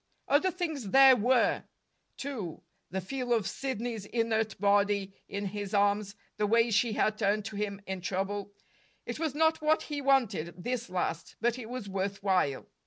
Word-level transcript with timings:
Other 0.27 0.49
things 0.49 0.89
there 0.89 1.15
were, 1.15 1.65
too 2.17 2.63
the 2.89 3.01
feel 3.01 3.31
of 3.31 3.45
Sidney's 3.47 4.05
inert 4.07 4.59
body 4.59 5.13
in 5.29 5.45
his 5.45 5.75
arms, 5.75 6.15
the 6.37 6.47
way 6.47 6.71
she 6.71 6.93
had 6.93 7.19
turned 7.19 7.45
to 7.45 7.55
him 7.55 7.79
in 7.85 8.01
trouble. 8.01 8.51
It 9.05 9.19
was 9.19 9.35
not 9.35 9.61
what 9.61 9.83
he 9.83 10.01
wanted, 10.01 10.63
this 10.63 10.89
last, 10.89 11.35
but 11.39 11.59
it 11.59 11.69
was 11.69 11.87
worth 11.87 12.23
while. 12.23 12.65